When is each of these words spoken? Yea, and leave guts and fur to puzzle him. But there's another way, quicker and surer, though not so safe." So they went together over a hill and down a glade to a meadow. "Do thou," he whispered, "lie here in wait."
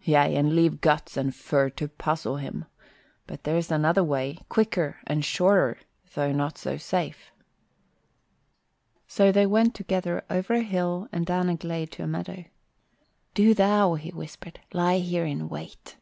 Yea, 0.00 0.34
and 0.36 0.56
leave 0.56 0.80
guts 0.80 1.18
and 1.18 1.34
fur 1.36 1.68
to 1.68 1.86
puzzle 1.86 2.38
him. 2.38 2.64
But 3.26 3.44
there's 3.44 3.70
another 3.70 4.02
way, 4.02 4.38
quicker 4.48 4.96
and 5.06 5.22
surer, 5.22 5.76
though 6.14 6.32
not 6.32 6.56
so 6.56 6.78
safe." 6.78 7.30
So 9.06 9.30
they 9.30 9.44
went 9.44 9.74
together 9.74 10.24
over 10.30 10.54
a 10.54 10.62
hill 10.62 11.08
and 11.12 11.26
down 11.26 11.50
a 11.50 11.56
glade 11.58 11.92
to 11.92 12.04
a 12.04 12.06
meadow. 12.06 12.46
"Do 13.34 13.52
thou," 13.52 13.96
he 13.96 14.08
whispered, 14.08 14.60
"lie 14.72 14.98
here 15.00 15.26
in 15.26 15.50
wait." 15.50 15.98